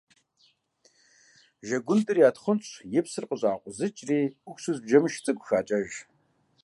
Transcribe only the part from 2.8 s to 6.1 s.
и псыр къыщӏакъузыкӏри, уксус бжэмышх цӏыкӏу хакӏэж.